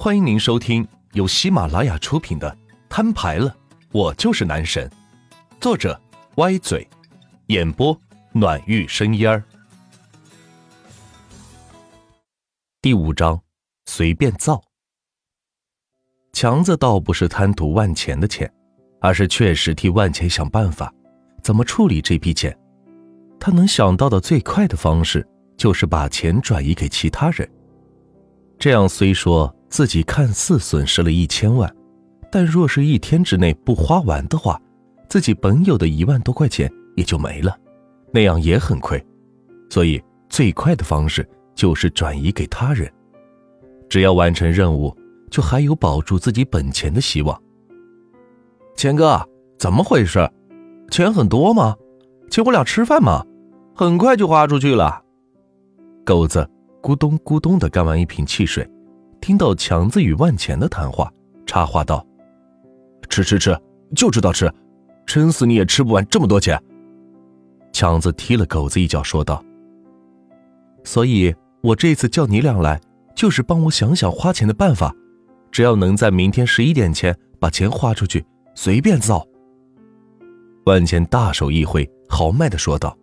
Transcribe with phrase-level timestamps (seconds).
[0.00, 2.48] 欢迎您收听由喜马拉雅出品的
[2.88, 3.52] 《摊牌了，
[3.90, 4.88] 我就是男神》，
[5.60, 6.00] 作者
[6.36, 6.88] 歪嘴，
[7.48, 8.00] 演播
[8.30, 9.42] 暖玉生烟儿。
[12.80, 13.42] 第五章，
[13.86, 14.62] 随便造。
[16.32, 18.48] 强子倒不是贪图万钱的钱，
[19.00, 20.94] 而是确实替万钱想办法，
[21.42, 22.56] 怎么处理这笔钱。
[23.40, 25.26] 他能想到的最快的方式，
[25.56, 27.50] 就是把钱转移给其他人。
[28.60, 29.52] 这样虽说。
[29.68, 31.72] 自己看似损失了一千万，
[32.30, 34.60] 但若是一天之内不花完的话，
[35.08, 37.56] 自己本有的一万多块钱也就没了，
[38.12, 39.04] 那样也很亏。
[39.70, 42.90] 所以最快的方式就是转移给他人，
[43.88, 44.96] 只要完成任务，
[45.30, 47.38] 就还有保住自己本钱的希望。
[48.76, 49.20] 钱哥，
[49.58, 50.30] 怎么回事？
[50.90, 51.76] 钱很多吗？
[52.30, 53.24] 请我俩吃饭吗？
[53.74, 55.02] 很快就花出去了。
[56.04, 56.48] 狗子
[56.80, 58.68] 咕咚咕咚的干完一瓶汽水。
[59.28, 61.12] 听到强子与万钱的谈话，
[61.44, 62.02] 插话道
[63.10, 63.54] ：“吃吃吃，
[63.94, 64.50] 就知道吃，
[65.04, 66.58] 撑死你也吃不完这么多钱。”
[67.70, 69.44] 强子踢了狗子一脚，说道
[70.82, 72.80] ：“所以我这次叫你俩来，
[73.14, 74.94] 就是帮我想想花钱的办法。
[75.52, 79.22] 只要能在明天十一点前把钱花出去，随便造。”
[80.64, 82.96] 万钱大手一挥，豪迈的说道：“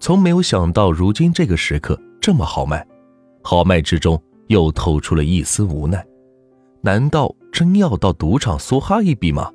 [0.00, 2.84] 从没有想到如今这个时刻这么豪迈，
[3.44, 6.04] 豪迈之中。”又透出了一丝无奈，
[6.80, 9.50] 难道真要到赌场梭哈一笔吗？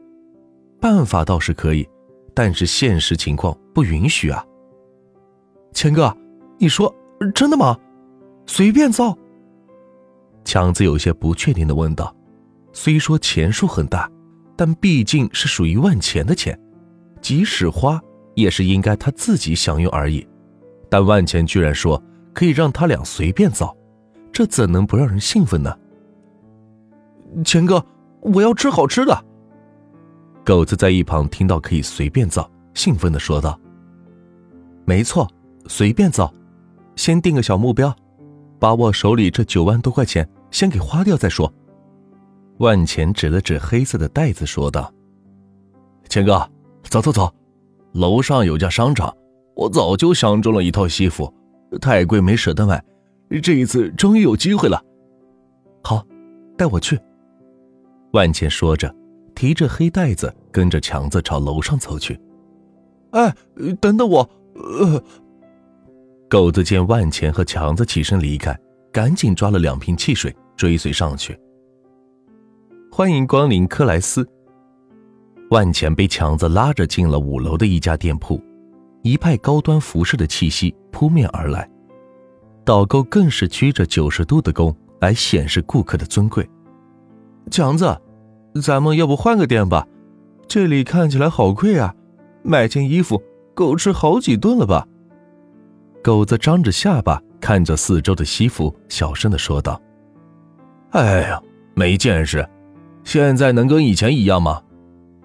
[0.79, 1.87] 办法倒是可以，
[2.33, 4.43] 但是现实情况不允许啊。
[5.73, 6.15] 钱哥，
[6.57, 6.93] 你说
[7.35, 7.77] 真的吗？
[8.45, 9.17] 随便造？
[10.43, 12.15] 强子有些不确定的问道。
[12.71, 14.09] 虽说钱数很大，
[14.55, 16.57] 但毕竟是属于万钱的钱，
[17.21, 18.01] 即使花
[18.35, 20.25] 也是应该他自己享用而已。
[20.89, 22.01] 但万钱居然说
[22.33, 23.75] 可以让他俩随便造。
[24.31, 25.75] 这怎能不让人兴奋呢？
[27.43, 27.85] 钱哥，
[28.21, 29.25] 我要吃好吃的。
[30.45, 33.59] 狗子在一旁听到可以随便造，兴奋的说道
[34.85, 35.27] ：“没错，
[35.67, 36.33] 随便造，
[36.95, 37.95] 先定个小目标，
[38.57, 41.51] 把我手里这九万多块钱先给花掉再说。”
[42.57, 44.91] 万钱指了指黑色的袋子，说道
[46.09, 46.49] ：“钱哥，
[46.83, 47.33] 走走走，
[47.93, 49.15] 楼上有家商场，
[49.55, 51.31] 我早就相中了一套西服，
[51.79, 52.83] 太贵没舍得买。”
[53.41, 54.83] 这一次终于有机会了，
[55.83, 56.03] 好，
[56.57, 56.99] 带我去。
[58.13, 58.93] 万钱说着，
[59.35, 62.19] 提着黑袋子，跟着强子朝楼上走去。
[63.11, 63.31] 哎，
[63.79, 64.27] 等等我！
[64.55, 65.03] 呃，
[66.27, 68.57] 狗子见万钱和强子起身离开，
[68.91, 71.39] 赶紧抓了两瓶汽水追随上去。
[72.91, 74.27] 欢迎光临克莱斯。
[75.51, 78.41] 万钱被强子拉着进了五楼的一家店铺，
[79.03, 81.69] 一派高端服饰的气息扑面而来。
[82.69, 86.47] 导购更是鞠着九十度的躬来显示顾客的尊贵。
[87.49, 87.99] 强子，
[88.61, 89.87] 咱们要不换个店吧？
[90.47, 91.91] 这里看起来好贵啊，
[92.43, 93.19] 买件衣服
[93.55, 94.85] 够吃好几顿了吧？
[96.03, 99.81] 狗子张着下巴看着四周的西服，小声的说道
[100.93, 101.41] ：“哎呀，
[101.73, 102.47] 没见识，
[103.03, 104.61] 现在能跟以前一样吗？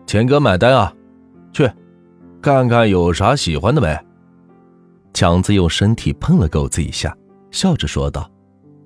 [0.07, 0.91] 钱哥买单啊，
[1.53, 1.71] 去，
[2.41, 3.95] 看看有啥喜欢的没？”
[5.13, 7.15] 强子用身体碰了狗子一下。
[7.55, 8.29] 笑着说道，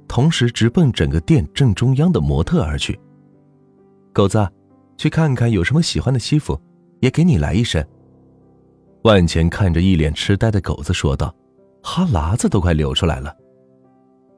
[0.07, 3.01] 同时直奔整个店正中央的模特而去。
[4.13, 4.47] 狗子，
[4.99, 6.61] 去看看有什么喜欢的西服，
[7.01, 7.85] 也给你来一身。
[9.05, 11.35] 万钱看着一脸痴呆的狗子说道，
[11.83, 13.35] 哈喇子都快流出来了。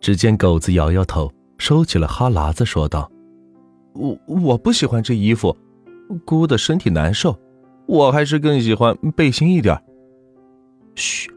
[0.00, 3.10] 只见狗子摇摇头，收起了哈喇子，说道
[3.94, 5.56] ：“我我不喜欢这衣服，
[6.24, 7.36] 姑的身体难受，
[7.86, 9.76] 我还是更喜欢背心一点。”
[10.94, 11.28] 嘘，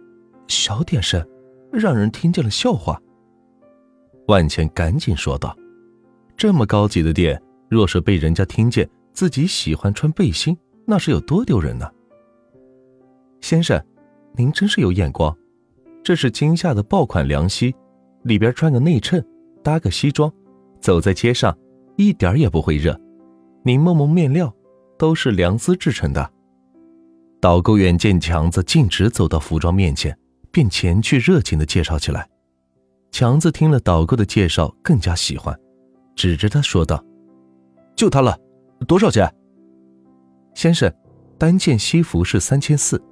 [0.47, 1.25] 小点声。
[1.73, 3.01] 让人听见了笑话。
[4.27, 5.55] 万茜赶紧说道
[6.37, 11.89] ：“这么高级的店，若是被人家听见自己喜欢穿背心，那是有多丢人呢？”
[13.41, 13.83] 先生，
[14.37, 15.35] 您真是有眼光，
[16.01, 17.75] 这是今夏的爆款凉席，
[18.23, 19.25] 里边穿个内衬，
[19.61, 20.31] 搭个西装，
[20.79, 21.57] 走在街上
[21.97, 22.97] 一点也不会热。
[23.63, 24.53] 您摸摸面料，
[24.97, 26.31] 都是良丝制成的。
[27.41, 30.17] 导购员见强子径直走到服装面前。
[30.53, 32.29] 便前去热情的介绍起来，
[33.11, 35.59] 强子听了导购的介绍，更加喜欢，
[36.15, 37.03] 指着他说道
[37.97, 38.37] ：“就他了，
[38.87, 39.27] 多少钱？”
[40.53, 40.93] 先生，
[41.39, 43.03] 单件西服是三千四，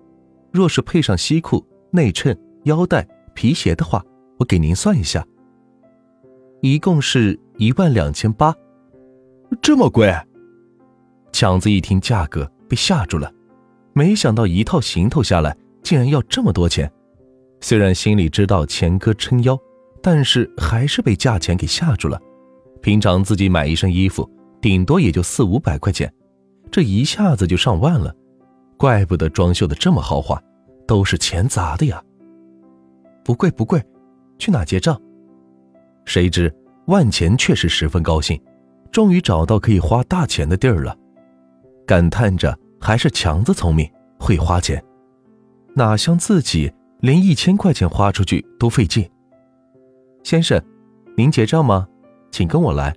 [0.53, 4.05] 若是配上西裤、内衬、腰带、皮鞋的话，
[4.37, 5.25] 我给您算一下，
[6.61, 8.55] 一共是一万两千八，
[9.63, 10.15] 这么贵？
[11.31, 13.33] 强子一听价格，被吓住了，
[13.93, 16.91] 没想到一套行头下来，竟然要这么多钱。
[17.61, 19.57] 虽然心里知道钱哥撑腰，
[20.01, 22.19] 但是还是被价钱给吓住了，
[22.81, 24.29] 平常自己买一身衣服，
[24.59, 26.11] 顶多也就四五百块钱，
[26.71, 28.13] 这一下子就上万了，
[28.77, 30.41] 怪不得装修的这么豪华，
[30.87, 32.03] 都是钱砸的呀。
[33.23, 33.81] 不贵不贵，
[34.39, 34.99] 去哪结账？
[36.05, 36.51] 谁知
[36.87, 38.41] 万钱确实十分高兴，
[38.91, 40.97] 终于找到可以花大钱的地儿了，
[41.85, 43.87] 感叹着还是强子聪明，
[44.19, 44.83] 会花钱，
[45.75, 49.09] 哪像自己连一千块钱花出去都费劲。
[50.23, 50.61] 先生，
[51.17, 51.87] 您结账吗？
[52.31, 52.95] 请跟我来。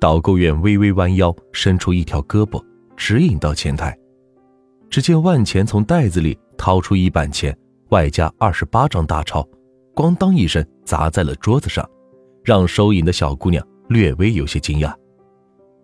[0.00, 2.62] 导购员微微弯腰，伸出一条胳膊，
[2.96, 3.96] 指引到前台。
[4.88, 7.56] 只见万钱从袋子里掏出一板钱，
[7.90, 9.48] 外加二十八张大钞，
[9.94, 11.88] 咣当一声砸在了桌子上，
[12.42, 14.92] 让收银的小姑娘略微有些惊讶。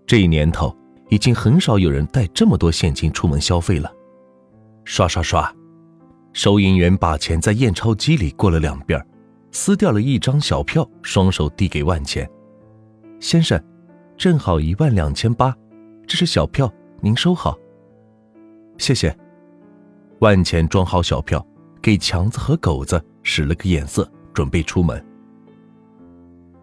[0.06, 0.76] 这一年头，
[1.08, 3.92] 已经很少有人带这么多现金出门消费了。
[4.84, 5.54] 刷刷刷，
[6.36, 9.02] 收银员把钱在验钞机里过了两遍。
[9.52, 12.30] 撕掉了一张小票，双手递给万钱
[13.18, 13.58] 先生，
[14.18, 15.56] 正好一万两千八，
[16.06, 17.56] 这是小票，您收好。
[18.76, 19.16] 谢谢。
[20.18, 21.44] 万钱装好小票，
[21.80, 25.02] 给强子和狗子使了个眼色，准备出门。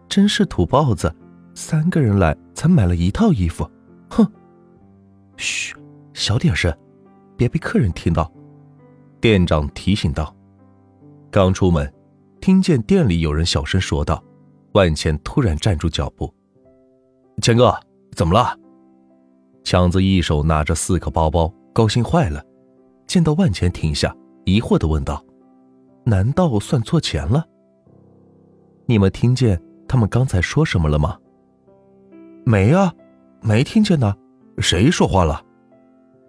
[0.08, 1.12] 真是土包子，
[1.56, 3.68] 三个人来才买了一套衣服，
[4.12, 4.24] 哼！
[5.36, 5.74] 嘘，
[6.14, 6.72] 小点声，
[7.36, 8.31] 别被客人听到。
[9.24, 10.36] 店长提醒道。
[11.31, 11.90] 刚出门。
[12.42, 14.22] 听见店里有人小声说道，
[14.74, 16.30] 万钱突然站住脚步。
[17.42, 17.74] 钱哥，
[18.18, 18.54] 怎么了？
[19.64, 22.44] 强子一手拿着四个包包，高兴坏了。
[23.08, 25.24] 见到万钱停下，疑惑的问道
[26.04, 27.46] ：“难道算错钱了？”
[28.88, 31.18] 你们听见他们刚才说什么了吗？
[32.44, 32.94] 没啊，
[33.40, 34.14] 没听见呢。
[34.58, 35.42] 谁说话了？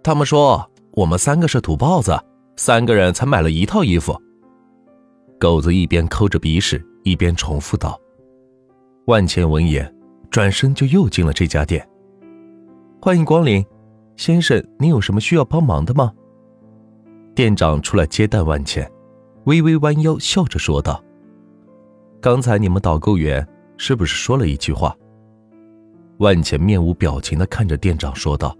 [0.01, 2.17] 他们说我们三个是土包子，
[2.55, 4.15] 三个人才买了一套衣服。
[5.39, 7.99] 狗子一边抠着鼻屎，一边重复道
[9.07, 9.93] ：“万茜闻言，
[10.29, 11.87] 转身就又进了这家店。
[13.01, 13.63] 欢迎光临，
[14.15, 16.13] 先生，您有什么需要帮忙的吗？”
[17.35, 18.89] 店长出来接待万茜，
[19.43, 21.03] 微微弯腰笑着说道
[22.21, 23.45] ：“刚才你们导购员
[23.77, 24.95] 是不是说了一句话？”
[26.19, 28.57] 万茜面无表情的看着店长说道：“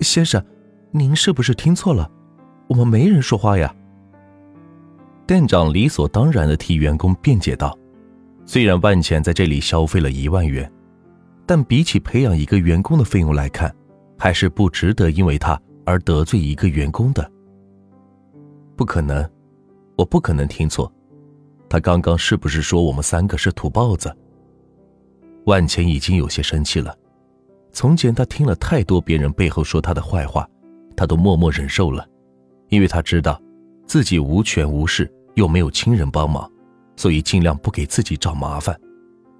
[0.00, 0.44] 先生，
[0.90, 2.10] 您是不是听错了？
[2.68, 3.74] 我们没人说话呀。”
[5.26, 7.76] 店长理所当然的替员工辩解道
[8.46, 10.70] ：“虽然万钱在这里消费了一万元，
[11.44, 13.74] 但比起培养一个员工的费用来看，
[14.16, 17.28] 还是不值得因为他而得罪一个员工的。
[18.76, 19.28] 不可能，
[19.96, 20.92] 我不可能听错。
[21.68, 24.16] 他刚刚是不是说我们三个是土包子？”
[25.46, 26.96] 万钱已经有些生气了。
[27.72, 30.48] 从前他听了太多别人背后说他的坏话，
[30.96, 32.08] 他都默默忍受了，
[32.68, 33.40] 因为他知道。
[33.86, 36.50] 自己无权无势，又没有亲人帮忙，
[36.96, 38.76] 所以尽量不给自己找麻烦。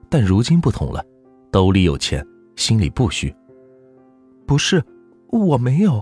[0.09, 1.05] 但如今不同了，
[1.51, 2.25] 兜里有钱，
[2.55, 3.35] 心里不虚。
[4.47, 4.81] 不是，
[5.31, 6.01] 我没有。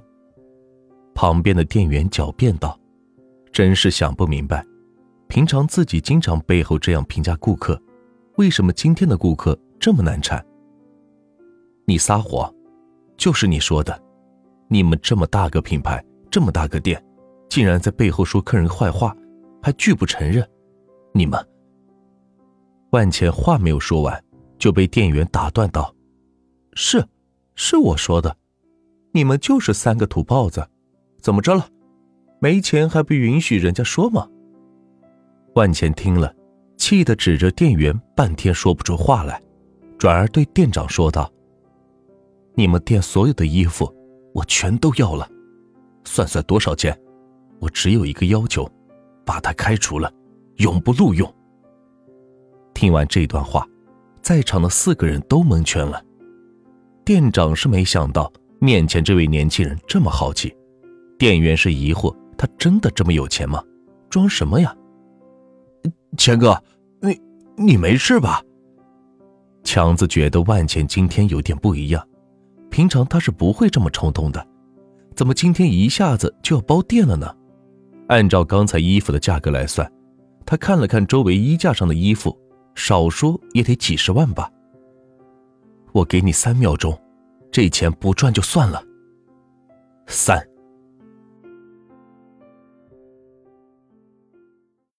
[1.14, 2.78] 旁边的店员狡辩道
[3.50, 4.62] ：“真是想不明白，
[5.26, 7.80] 平常自己经常背后这样评价顾客，
[8.36, 10.44] 为什么今天的顾客这么难缠？”
[11.86, 12.54] 你撒谎，
[13.16, 13.98] 就是你说的。
[14.68, 17.02] 你们这么大个品牌，这么大个店。
[17.54, 19.16] 竟然在背后说客人坏话，
[19.62, 20.44] 还拒不承认，
[21.12, 21.38] 你们。
[22.90, 24.24] 万茜话没有说完，
[24.58, 25.94] 就被店员打断道
[26.74, 27.06] ：“是，
[27.54, 28.36] 是我说的，
[29.12, 30.66] 你们就是三个土包子，
[31.22, 31.68] 怎么着了？
[32.40, 34.28] 没钱还不允许人家说吗？”
[35.54, 36.34] 万茜听了，
[36.76, 39.40] 气得指着店员，半天说不出话来，
[39.96, 41.32] 转而对店长说道
[42.56, 43.88] ：“你们店所有的衣服，
[44.32, 45.30] 我全都要了，
[46.04, 46.92] 算算多少钱？”
[47.60, 48.70] 我只有一个要求，
[49.24, 50.12] 把他开除了，
[50.56, 51.32] 永不录用。
[52.74, 53.66] 听完这段话，
[54.20, 56.02] 在场的四个人都蒙圈了。
[57.04, 60.54] 店长是没想到面前这位年轻人这么豪气，
[61.18, 63.62] 店员是疑惑，他真的这么有钱吗？
[64.10, 64.74] 装什么呀？
[66.16, 66.62] 钱哥，
[67.00, 67.20] 你
[67.56, 68.42] 你没事吧？
[69.62, 72.06] 强子觉得万钱今天有点不一样，
[72.70, 74.46] 平常他是不会这么冲动的，
[75.14, 77.34] 怎么今天一下子就要包店了呢？
[78.08, 79.90] 按照刚才衣服的价格来算，
[80.44, 82.36] 他看了看周围衣架上的衣服，
[82.74, 84.50] 少说也得几十万吧。
[85.92, 86.98] 我给你三秒钟，
[87.50, 88.82] 这钱不赚就算了。
[90.06, 90.53] 三。